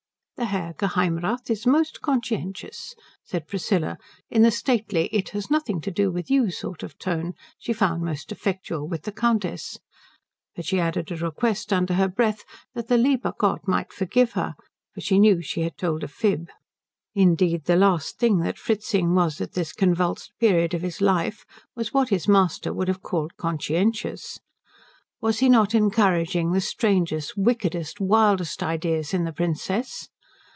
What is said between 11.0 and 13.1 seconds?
a request under her breath that the